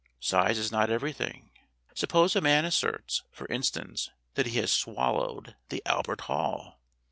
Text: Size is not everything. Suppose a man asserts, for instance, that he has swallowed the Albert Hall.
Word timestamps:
Size 0.19 0.57
is 0.57 0.71
not 0.71 0.89
everything. 0.89 1.51
Suppose 1.93 2.35
a 2.35 2.41
man 2.41 2.65
asserts, 2.65 3.21
for 3.29 3.45
instance, 3.49 4.09
that 4.33 4.47
he 4.47 4.57
has 4.57 4.73
swallowed 4.73 5.55
the 5.69 5.83
Albert 5.85 6.21
Hall. 6.21 6.79